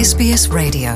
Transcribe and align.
SBS 0.00 0.46
Radio. 0.46 0.92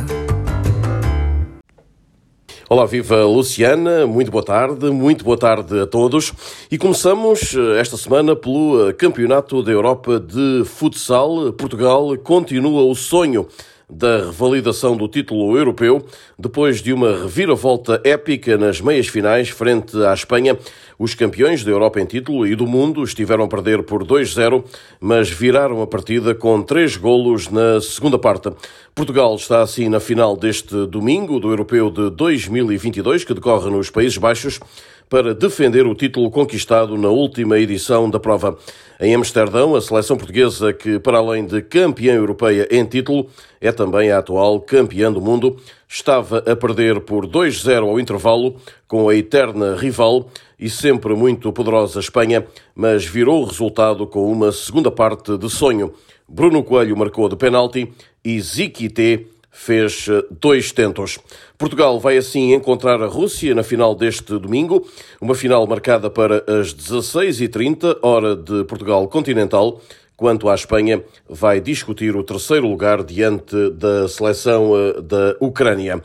Olá, 2.70 2.86
viva 2.86 3.22
Luciana, 3.26 4.06
muito 4.06 4.30
boa 4.30 4.42
tarde, 4.42 4.90
muito 4.90 5.22
boa 5.22 5.36
tarde 5.36 5.78
a 5.78 5.86
todos. 5.86 6.32
E 6.70 6.78
começamos 6.78 7.54
eh, 7.54 7.78
esta 7.78 7.98
semana 7.98 8.34
pelo 8.34 8.88
eh, 8.88 8.94
Campeonato 8.94 9.62
da 9.62 9.70
Europa 9.70 10.18
de 10.18 10.64
Futsal. 10.64 11.52
Portugal 11.52 12.16
continua 12.16 12.82
o 12.82 12.94
sonho 12.94 13.46
da 13.88 14.26
revalidação 14.26 14.96
do 14.96 15.06
título 15.06 15.56
europeu, 15.56 16.04
depois 16.38 16.82
de 16.82 16.92
uma 16.92 17.22
reviravolta 17.22 18.00
épica 18.04 18.56
nas 18.56 18.80
meias 18.80 19.08
finais 19.08 19.48
frente 19.48 19.96
à 20.04 20.14
Espanha. 20.14 20.58
Os 20.98 21.14
campeões 21.14 21.64
da 21.64 21.70
Europa 21.70 22.00
em 22.00 22.04
título 22.04 22.46
e 22.46 22.54
do 22.54 22.66
mundo 22.66 23.02
estiveram 23.02 23.44
a 23.44 23.48
perder 23.48 23.82
por 23.82 24.04
2-0, 24.04 24.64
mas 25.00 25.28
viraram 25.28 25.82
a 25.82 25.86
partida 25.86 26.34
com 26.34 26.62
três 26.62 26.96
golos 26.96 27.48
na 27.48 27.80
segunda 27.80 28.18
parte. 28.18 28.50
Portugal 28.94 29.34
está 29.34 29.60
assim 29.60 29.88
na 29.88 29.98
final 29.98 30.36
deste 30.36 30.86
domingo 30.86 31.40
do 31.40 31.50
Europeu 31.50 31.90
de 31.90 32.10
2022, 32.10 33.24
que 33.24 33.34
decorre 33.34 33.70
nos 33.70 33.90
Países 33.90 34.18
Baixos 34.18 34.60
para 35.08 35.34
defender 35.34 35.86
o 35.86 35.94
título 35.94 36.30
conquistado 36.30 36.96
na 36.96 37.08
última 37.08 37.58
edição 37.58 38.08
da 38.08 38.18
prova. 38.18 38.56
Em 39.00 39.14
Amsterdão, 39.14 39.74
a 39.74 39.80
seleção 39.80 40.16
portuguesa, 40.16 40.72
que 40.72 40.98
para 40.98 41.18
além 41.18 41.46
de 41.46 41.60
campeã 41.62 42.14
europeia 42.14 42.66
em 42.70 42.84
título, 42.84 43.28
é 43.60 43.70
também 43.72 44.10
a 44.10 44.18
atual 44.18 44.60
campeã 44.60 45.12
do 45.12 45.20
mundo, 45.20 45.56
estava 45.88 46.38
a 46.38 46.56
perder 46.56 47.00
por 47.00 47.26
2-0 47.26 47.88
ao 47.88 48.00
intervalo 48.00 48.56
com 48.86 49.08
a 49.08 49.14
eterna 49.14 49.76
rival 49.76 50.28
e 50.58 50.70
sempre 50.70 51.14
muito 51.14 51.52
poderosa 51.52 52.00
Espanha, 52.00 52.46
mas 52.74 53.04
virou 53.04 53.42
o 53.42 53.44
resultado 53.44 54.06
com 54.06 54.30
uma 54.30 54.52
segunda 54.52 54.90
parte 54.90 55.36
de 55.36 55.50
sonho. 55.50 55.92
Bruno 56.28 56.62
Coelho 56.62 56.96
marcou 56.96 57.28
de 57.28 57.36
penalti 57.36 57.92
e 58.24 58.40
Ziquité 58.40 59.26
fez 59.54 60.06
eh, 60.10 60.22
dois 60.30 60.72
tentos. 60.72 61.18
Portugal 61.56 61.98
vai 62.00 62.18
assim 62.18 62.52
encontrar 62.52 63.00
a 63.00 63.06
Rússia 63.06 63.54
na 63.54 63.62
final 63.62 63.94
deste 63.94 64.36
domingo, 64.38 64.86
uma 65.20 65.34
final 65.34 65.64
marcada 65.66 66.10
para 66.10 66.44
as 66.46 66.74
16h30, 66.74 67.98
hora 68.02 68.36
de 68.36 68.64
Portugal 68.64 69.06
continental. 69.08 69.80
Quanto 70.16 70.48
à 70.48 70.54
Espanha, 70.54 71.02
vai 71.28 71.60
discutir 71.60 72.14
o 72.14 72.22
terceiro 72.22 72.68
lugar 72.68 73.02
diante 73.02 73.70
da 73.70 74.06
seleção 74.08 74.72
eh, 74.76 75.00
da 75.00 75.36
Ucrânia. 75.40 76.02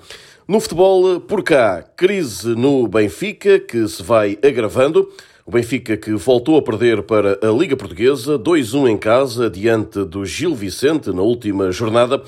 No 0.47 0.59
futebol, 0.59 1.16
eh, 1.16 1.19
por 1.19 1.44
cá, 1.44 1.84
crise 1.97 2.56
no 2.56 2.88
Benfica, 2.88 3.59
que 3.59 3.88
se 3.88 4.02
vai 4.02 4.38
agravando. 4.44 5.09
O 5.45 5.52
Benfica 5.52 5.97
que 5.97 6.11
voltou 6.11 6.58
a 6.58 6.61
perder 6.61 7.02
para 7.02 7.39
a 7.41 7.52
Liga 7.52 7.75
Portuguesa, 7.75 8.38
2-1 8.38 8.89
em 8.89 8.97
casa, 8.97 9.50
diante 9.50 10.03
do 10.06 10.23
Gil 10.23 10.53
Vicente 10.53 11.11
na 11.11 11.23
última 11.23 11.72
jornada. 11.72 12.22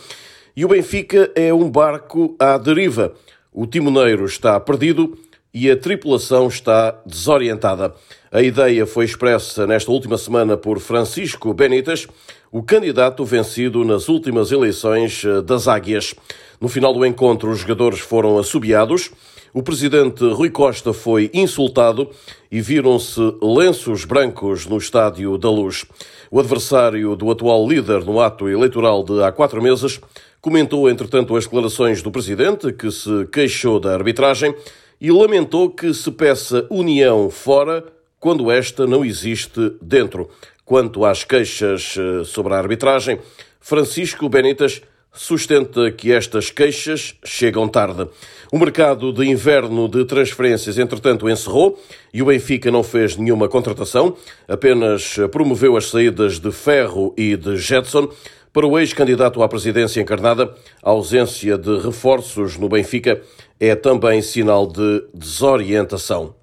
E 0.55 0.65
o 0.65 0.67
Benfica 0.67 1.31
é 1.33 1.53
um 1.53 1.69
barco 1.69 2.35
à 2.37 2.57
deriva. 2.57 3.13
O 3.53 3.65
timoneiro 3.65 4.25
está 4.25 4.59
perdido 4.59 5.17
e 5.53 5.71
a 5.71 5.77
tripulação 5.77 6.47
está 6.47 6.99
desorientada. 7.05 7.93
A 8.31 8.41
ideia 8.41 8.85
foi 8.85 9.05
expressa 9.05 9.65
nesta 9.65 9.91
última 9.91 10.17
semana 10.17 10.57
por 10.57 10.79
Francisco 10.79 11.53
Benítez, 11.53 12.07
o 12.51 12.61
candidato 12.61 13.23
vencido 13.23 13.85
nas 13.85 14.09
últimas 14.09 14.51
eleições 14.51 15.23
eh, 15.23 15.41
das 15.41 15.69
Águias. 15.69 16.13
No 16.59 16.67
final 16.67 16.93
do 16.93 17.05
encontro, 17.05 17.49
os 17.49 17.59
jogadores 17.59 17.99
foram 17.99 18.37
assobiados, 18.37 19.09
o 19.53 19.61
presidente 19.61 20.23
Rui 20.23 20.49
Costa 20.49 20.93
foi 20.93 21.29
insultado 21.33 22.09
e 22.51 22.61
viram-se 22.61 23.19
lenços 23.41 24.05
brancos 24.05 24.65
no 24.65 24.77
Estádio 24.77 25.37
da 25.37 25.49
Luz. 25.49 25.85
O 26.29 26.39
adversário 26.39 27.15
do 27.15 27.29
atual 27.29 27.67
líder 27.67 28.05
no 28.05 28.19
ato 28.19 28.47
eleitoral 28.47 29.03
de 29.03 29.21
há 29.23 29.31
quatro 29.31 29.61
meses 29.61 29.99
Comentou, 30.41 30.89
entretanto, 30.89 31.35
as 31.35 31.43
declarações 31.43 32.01
do 32.01 32.09
presidente, 32.09 32.73
que 32.73 32.89
se 32.89 33.27
queixou 33.31 33.79
da 33.79 33.93
arbitragem 33.93 34.55
e 34.99 35.11
lamentou 35.11 35.69
que 35.69 35.93
se 35.93 36.09
peça 36.09 36.65
união 36.67 37.29
fora 37.29 37.85
quando 38.19 38.49
esta 38.49 38.87
não 38.87 39.05
existe 39.05 39.73
dentro. 39.79 40.31
Quanto 40.65 41.05
às 41.05 41.23
queixas 41.23 41.95
eh, 41.95 42.23
sobre 42.23 42.55
a 42.55 42.57
arbitragem, 42.57 43.19
Francisco 43.59 44.27
Benitas 44.27 44.81
sustenta 45.13 45.91
que 45.91 46.11
estas 46.11 46.49
queixas 46.49 47.15
chegam 47.23 47.67
tarde. 47.67 48.07
O 48.51 48.57
mercado 48.57 49.11
de 49.11 49.25
inverno 49.25 49.87
de 49.87 50.05
transferências, 50.05 50.77
entretanto, 50.77 51.29
encerrou 51.29 51.79
e 52.13 52.21
o 52.21 52.25
Benfica 52.25 52.71
não 52.71 52.83
fez 52.83 53.17
nenhuma 53.17 53.49
contratação, 53.49 54.15
apenas 54.47 55.17
promoveu 55.31 55.75
as 55.75 55.89
saídas 55.89 56.39
de 56.39 56.51
Ferro 56.51 57.13
e 57.17 57.35
de 57.35 57.57
Jetson. 57.57 58.09
Para 58.53 58.67
o 58.67 58.77
ex-candidato 58.77 59.41
à 59.41 59.47
presidência 59.47 60.01
encarnada, 60.01 60.53
a 60.83 60.89
ausência 60.89 61.57
de 61.57 61.77
reforços 61.79 62.57
no 62.57 62.67
Benfica 62.67 63.21
é 63.59 63.75
também 63.75 64.21
sinal 64.21 64.67
de 64.67 65.05
desorientação. 65.13 66.35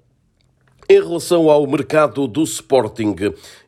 Em 0.91 0.99
relação 0.99 1.51
ao 1.51 1.67
mercado 1.67 2.27
do 2.27 2.41
Sporting, 2.41 3.15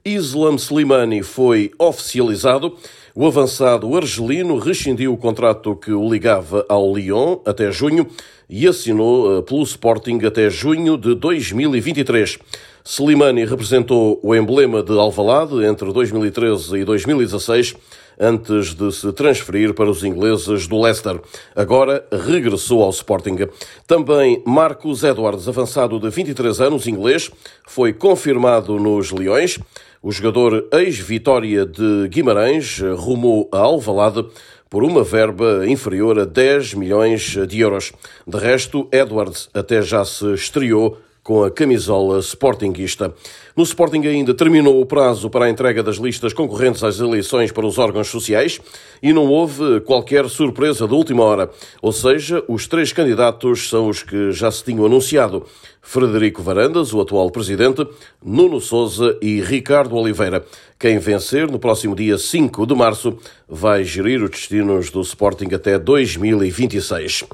Islam 0.04 0.56
Slimani 0.56 1.22
foi 1.22 1.70
oficializado. 1.78 2.76
O 3.14 3.28
avançado 3.28 3.94
argelino 3.94 4.58
rescindiu 4.58 5.12
o 5.12 5.18
contrato 5.18 5.76
que 5.76 5.92
o 5.92 6.10
ligava 6.10 6.66
ao 6.70 6.96
Lyon 6.96 7.40
até 7.46 7.70
junho 7.70 8.08
e 8.50 8.66
assinou 8.66 9.38
eh, 9.38 9.42
pelo 9.42 9.64
Sporting 9.64 10.20
até 10.26 10.50
junho 10.50 10.98
de 10.98 11.14
2023. 11.16 12.40
Slimani 12.86 13.44
representou 13.44 14.18
o 14.24 14.34
emblema 14.34 14.82
de 14.82 14.94
Alvalade 14.98 15.62
entre 15.66 15.92
2013 15.92 16.78
e 16.78 16.86
2016 16.86 17.76
antes 18.20 18.74
de 18.74 18.92
se 18.92 19.12
transferir 19.14 19.74
para 19.74 19.90
os 19.90 20.04
ingleses 20.04 20.68
do 20.68 20.82
Leicester. 20.82 21.20
Agora 21.56 22.06
regressou 22.12 22.84
ao 22.84 22.90
Sporting. 22.90 23.48
Também 23.88 24.44
Marcos 24.46 25.04
Edwards, 25.04 25.48
avançado 25.48 26.00
de 26.00 26.10
23 26.10 26.62
anos, 26.62 26.88
inglês, 26.88 27.32
foi 27.68 27.94
confirmado 27.94 28.80
nos 28.80 29.12
Leões. 29.12 29.60
O 30.04 30.12
jogador 30.12 30.68
ex-Vitória 30.72 31.66
de 31.66 32.08
Guimarães 32.08 32.80
rumou 32.98 33.48
a 33.52 33.60
Alvalade 33.60 34.26
por 34.70 34.84
uma 34.84 35.04
verba 35.04 35.68
inferior 35.68 36.18
a 36.18 36.24
10 36.24 36.76
milhões 36.76 37.38
de 37.48 37.60
euros. 37.60 37.92
De 38.26 38.38
resto, 38.38 38.88
Edwards 38.92 39.50
até 39.54 39.82
já 39.82 40.06
se 40.06 40.34
estreou 40.34 40.98
com 41.24 41.44
a 41.44 41.52
camisola 41.52 42.20
sportinguista. 42.20 43.14
No 43.56 43.64
Sporting 43.64 44.02
ainda 44.08 44.34
terminou 44.34 44.80
o 44.80 44.86
prazo 44.86 45.30
para 45.30 45.46
a 45.46 45.50
entrega 45.50 45.84
das 45.84 45.98
listas 45.98 46.32
concorrentes 46.32 46.84
às 46.84 47.00
eleições 47.00 47.52
para 47.52 47.66
os 47.66 47.78
órgãos 47.78 48.08
sociais 48.08 48.62
e 49.04 49.12
não 49.12 49.28
houve 49.28 49.82
qualquer 49.82 50.30
surpresa 50.30 50.88
de 50.88 50.94
última 50.94 51.24
hora. 51.24 51.50
Ou 51.82 51.92
seja, 51.92 52.44
os 52.48 52.66
três 52.66 52.94
candidatos 52.94 53.68
são 53.68 53.90
os 53.90 54.04
que 54.04 54.32
já 54.32 54.50
se 54.50 54.64
tinham 54.64 54.86
anunciado. 54.86 55.46
Frederico 55.82 56.42
Varandas, 56.42 56.94
o 56.94 57.02
atual 57.02 57.30
presidente, 57.32 57.86
Nuno 58.24 58.62
Souza 58.62 59.18
e 59.22 59.42
Ricardo 59.42 59.96
Oliveira. 59.96 60.46
Quem 60.80 60.98
vencer 61.00 61.50
no 61.50 61.60
próximo 61.60 61.96
dia 61.96 62.18
5 62.18 62.66
de 62.66 62.74
março 62.74 63.18
vai 63.48 63.84
gerir 63.84 64.24
os 64.24 64.30
destinos 64.30 64.90
do 64.90 65.02
Sporting 65.02 65.54
até 65.54 65.78
2026. 65.78 67.26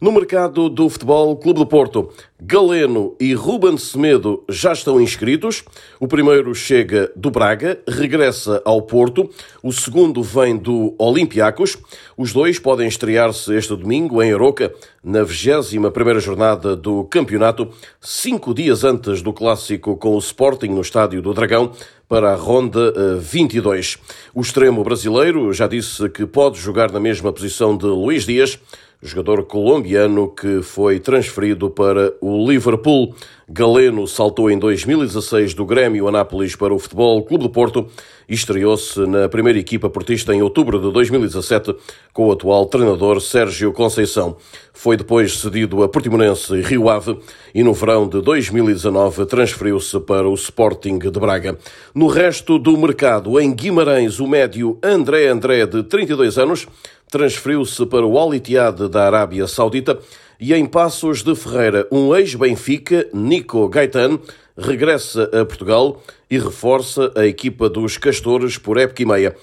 No 0.00 0.12
mercado 0.12 0.68
do 0.68 0.88
futebol, 0.88 1.36
Clube 1.36 1.60
do 1.60 1.66
Porto, 1.66 2.10
Galeno 2.40 3.16
e 3.18 3.32
Ruben 3.32 3.76
Semedo 3.78 4.44
já 4.48 4.72
estão 4.72 5.00
inscritos. 5.00 5.63
O 6.00 6.08
primeiro 6.08 6.54
chega 6.54 7.10
do 7.14 7.30
Braga, 7.30 7.78
regressa 7.88 8.60
ao 8.64 8.82
Porto. 8.82 9.30
O 9.62 9.72
segundo 9.72 10.22
vem 10.22 10.56
do 10.56 10.94
Olympiacos. 10.98 11.78
Os 12.16 12.32
dois 12.32 12.58
podem 12.58 12.88
estrear-se 12.88 13.54
este 13.54 13.76
domingo 13.76 14.22
em 14.22 14.32
Aroca, 14.32 14.72
na 15.02 15.20
21ª 15.20 16.20
jornada 16.20 16.74
do 16.74 17.04
campeonato, 17.04 17.68
cinco 18.00 18.54
dias 18.54 18.84
antes 18.84 19.22
do 19.22 19.32
clássico 19.32 19.96
com 19.96 20.14
o 20.14 20.18
Sporting 20.18 20.68
no 20.68 20.80
Estádio 20.80 21.22
do 21.22 21.34
Dragão, 21.34 21.72
para 22.08 22.32
a 22.32 22.36
ronda 22.36 23.18
22. 23.18 23.98
Eh, 23.98 24.14
o 24.34 24.40
extremo 24.40 24.84
brasileiro 24.84 25.52
já 25.52 25.66
disse 25.66 26.08
que 26.08 26.26
pode 26.26 26.58
jogar 26.58 26.92
na 26.92 27.00
mesma 27.00 27.32
posição 27.32 27.76
de 27.76 27.86
Luís 27.86 28.24
Dias, 28.24 28.58
jogador 29.04 29.44
colombiano 29.44 30.28
que 30.28 30.62
foi 30.62 30.98
transferido 30.98 31.68
para 31.68 32.14
o 32.20 32.50
Liverpool. 32.50 33.14
Galeno 33.46 34.08
saltou 34.08 34.50
em 34.50 34.58
2016 34.58 35.52
do 35.52 35.66
Grêmio 35.66 36.08
Anápolis 36.08 36.56
para 36.56 36.72
o 36.72 36.78
Futebol 36.78 37.22
Clube 37.22 37.44
do 37.44 37.50
Porto 37.50 37.86
e 38.26 38.32
estreou-se 38.32 38.98
na 39.00 39.28
primeira 39.28 39.58
equipa 39.58 39.90
portista 39.90 40.34
em 40.34 40.40
outubro 40.40 40.80
de 40.80 40.90
2017 40.90 41.76
com 42.14 42.28
o 42.28 42.32
atual 42.32 42.64
treinador 42.64 43.20
Sérgio 43.20 43.70
Conceição. 43.74 44.38
Foi 44.72 44.96
depois 44.96 45.38
cedido 45.38 45.82
a 45.82 45.88
Portimonense 45.90 46.58
Rio 46.62 46.88
Ave 46.88 47.18
e 47.54 47.62
no 47.62 47.74
verão 47.74 48.08
de 48.08 48.22
2019 48.22 49.26
transferiu-se 49.26 50.00
para 50.00 50.26
o 50.26 50.32
Sporting 50.32 50.98
de 50.98 51.10
Braga. 51.10 51.58
No 51.94 52.06
resto 52.06 52.58
do 52.58 52.78
mercado, 52.78 53.38
em 53.38 53.54
Guimarães, 53.54 54.20
o 54.20 54.26
médio 54.26 54.78
André 54.82 55.28
André, 55.28 55.66
de 55.66 55.82
32 55.82 56.38
anos, 56.38 56.66
transferiu-se 57.14 57.86
para 57.86 58.04
o 58.04 58.18
Al 58.18 58.34
Ittihad 58.34 58.88
da 58.88 59.06
Arábia 59.06 59.46
Saudita 59.46 60.00
e 60.40 60.52
em 60.52 60.66
Passos 60.66 61.22
de 61.22 61.32
Ferreira, 61.36 61.86
um 61.92 62.12
ex-Benfica, 62.12 63.08
Nico 63.14 63.68
Gaetan, 63.68 64.18
regressa 64.58 65.22
a 65.32 65.44
Portugal 65.44 66.02
e 66.28 66.40
reforça 66.40 67.12
a 67.14 67.24
equipa 67.24 67.68
dos 67.68 67.96
Castores 67.98 68.58
por 68.58 68.78
época 68.78 69.00
e 69.00 69.06
meia. 69.06 69.36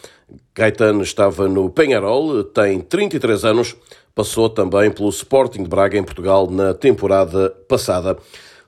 Gaetano 0.53 1.01
estava 1.01 1.47
no 1.47 1.69
Penharol, 1.69 2.43
tem 2.43 2.81
33 2.81 3.45
anos, 3.45 3.73
passou 4.13 4.49
também 4.49 4.91
pelo 4.91 5.07
Sporting 5.07 5.63
de 5.63 5.69
Braga 5.69 5.97
em 5.97 6.03
Portugal 6.03 6.51
na 6.51 6.73
temporada 6.73 7.51
passada. 7.69 8.17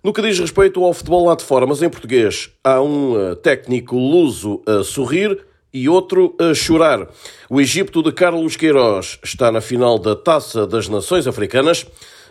No 0.01 0.13
que 0.13 0.21
diz 0.21 0.39
respeito 0.39 0.81
ao 0.81 0.93
futebol 0.93 1.25
lá 1.25 1.35
de 1.35 1.43
fora, 1.43 1.67
mas 1.67 1.81
em 1.81 1.89
português, 1.89 2.51
há 2.63 2.81
um 2.81 3.19
eh, 3.19 3.35
técnico 3.35 3.97
luso 3.97 4.61
a 4.65 4.81
sorrir 4.81 5.45
e 5.73 5.89
outro 5.89 6.35
a 6.39 6.53
chorar. 6.53 7.09
O 7.49 7.59
Egito 7.59 8.03
de 8.03 8.11
Carlos 8.11 8.55
Queiroz 8.55 9.17
está 9.23 9.51
na 9.51 9.59
final 9.59 9.97
da 9.97 10.15
Taça 10.15 10.67
das 10.67 10.87
Nações 10.87 11.25
Africanas 11.25 11.85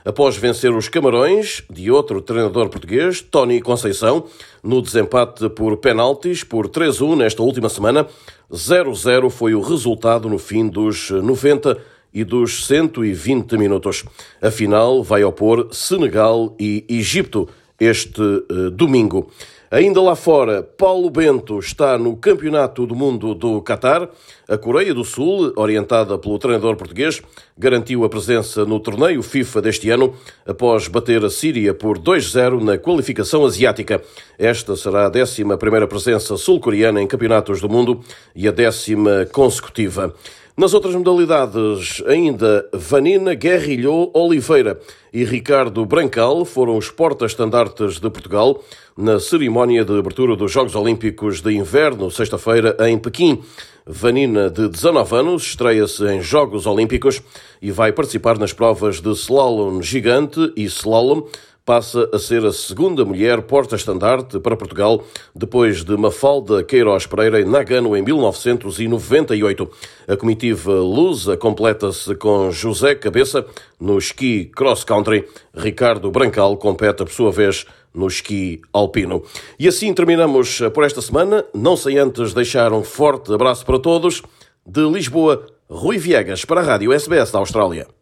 após 0.05 0.37
vencer 0.37 0.73
os 0.73 0.89
Camarões, 0.89 1.63
de 1.71 1.91
outro 1.91 2.21
treinador 2.21 2.69
português, 2.69 3.21
Tony 3.21 3.61
Conceição, 3.61 4.25
no 4.63 4.83
desempate 4.83 5.49
por 5.49 5.77
penaltis 5.77 6.45
por 6.45 6.69
3-1 6.69 7.17
nesta 7.17 7.43
última 7.43 7.69
semana. 7.69 8.07
0-0 8.51 9.31
foi 9.31 9.55
o 9.55 9.61
resultado 9.61 10.29
no 10.29 10.39
fim 10.39 10.69
dos 10.69 11.11
90 11.11 11.79
e 12.13 12.25
dos 12.25 12.67
120 12.67 13.57
minutos. 13.57 14.05
A 14.41 14.51
final 14.51 15.03
vai 15.03 15.25
opor 15.25 15.69
Senegal 15.73 16.55
e 16.61 16.85
Egito 16.89 17.49
este 17.81 18.21
uh, 18.21 18.71
domingo. 18.71 19.31
Ainda 19.73 20.03
lá 20.03 20.15
fora, 20.15 20.63
Paulo 20.63 21.09
Bento 21.09 21.59
está 21.59 21.97
no 21.97 22.15
Campeonato 22.15 22.87
do 22.87 22.95
Mundo 22.95 23.35
do 23.35 23.63
Qatar. 23.63 24.07
A 24.47 24.59
Coreia 24.59 24.93
do 24.93 25.03
Sul, 25.03 25.51
orientada 25.57 26.19
pelo 26.19 26.39
treinador 26.39 26.77
português, 26.77 27.23
garantiu 27.57 28.05
a 28.05 28.09
presença 28.11 28.67
no 28.67 28.79
torneio 28.79 29.23
FIFA 29.23 29.63
deste 29.63 29.89
ano 29.89 30.15
após 30.45 30.89
bater 30.89 31.25
a 31.25 31.31
Síria 31.31 31.73
por 31.73 31.99
2-0 31.99 32.63
na 32.63 32.77
qualificação 32.77 33.47
asiática. 33.47 34.03
Esta 34.39 34.77
será 34.77 35.07
a 35.07 35.11
11 35.11 35.43
presença 35.89 36.37
sul-coreana 36.37 37.01
em 37.01 37.07
campeonatos 37.07 37.59
do 37.63 37.69
mundo 37.71 38.01
e 38.37 38.47
a 38.47 38.51
décima 38.51 39.27
consecutiva. 39.33 40.15
Nas 40.55 40.75
outras 40.75 40.95
modalidades, 40.95 42.03
ainda 42.07 42.69
Vanina 42.75 43.33
Guerrilhou 43.33 44.11
Oliveira 44.15 44.79
e 45.11 45.25
Ricardo 45.25 45.87
Brancal 45.87 46.45
foram 46.45 46.77
os 46.77 46.91
porta-estandartes 46.91 47.99
de 47.99 48.11
Portugal 48.11 48.63
na 48.95 49.19
cerimónia 49.19 49.83
de 49.83 49.99
abertura 49.99 50.37
dos 50.37 50.53
Jogos 50.53 50.75
Olímpicos 50.75 51.41
de 51.41 51.55
Inverno, 51.55 52.11
sexta-feira, 52.11 52.77
em 52.81 52.99
Pequim. 52.99 53.43
Vanina, 53.87 54.51
de 54.51 54.69
19 54.69 55.17
anos, 55.17 55.43
estreia-se 55.45 56.05
em 56.05 56.21
Jogos 56.21 56.67
Olímpicos 56.67 57.23
e 57.63 57.71
vai 57.71 57.91
participar 57.91 58.39
nas 58.39 58.53
provas 58.53 59.01
de 59.01 59.11
slalom 59.13 59.81
gigante 59.81 60.53
e 60.55 60.65
slalom 60.65 61.23
passa 61.65 62.09
a 62.13 62.19
ser 62.19 62.45
a 62.45 62.53
segunda 62.53 63.05
mulher 63.05 63.43
porta-estandarte 63.43 64.41
para 64.41 64.57
Portugal, 64.57 65.05
depois 65.35 65.85
de 65.85 65.97
Mafalda 65.97 66.65
Queiroz 66.65 67.07
Pereira 67.07 67.41
em 67.41 67.45
Nagano 67.45 67.97
em 67.97 68.03
1998. 68.03 69.71
A 70.09 70.17
comitiva 70.17 70.73
lusa 70.73 71.37
completa-se 71.37 72.15
com 72.17 72.51
José 72.51 72.95
Cabeça 72.95 73.47
no 73.81 73.97
esqui 73.99 74.47
cross-country. 74.47 75.29
Ricardo 75.55 76.11
Brancal 76.11 76.57
compete, 76.57 77.05
por 77.05 77.11
sua 77.11 77.31
vez, 77.31 77.65
no 77.95 78.07
esqui 78.07 78.61
alpino. 78.73 79.23
E 79.59 79.69
assim 79.69 79.95
terminamos 79.95 80.61
por 80.75 80.85
esta 80.85 81.01
semana, 81.01 81.45
não 81.55 81.77
sem 81.77 81.99
antes 81.99 82.35
deixar 82.35 82.73
um 82.73 82.83
forte 82.83 83.33
abraço 83.33 83.65
para 83.65 83.79
todos. 83.79 84.23
De 84.67 84.83
Lisboa, 84.89 85.47
Rui 85.69 85.99
Viegas 85.99 86.45
para 86.45 86.61
a 86.61 86.65
Rádio 86.65 86.93
SBS 86.93 87.31
da 87.31 87.39
Austrália. 87.39 88.02